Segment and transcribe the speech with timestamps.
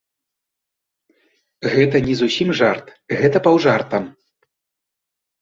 [1.73, 2.85] Гэта не зусім жарт,
[3.21, 4.03] гэта паўжартам.